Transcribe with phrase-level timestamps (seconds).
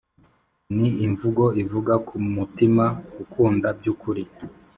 [0.77, 2.85] Ni imvugo ivuye ku mutima
[3.23, 4.23] ukunda by'ukuri.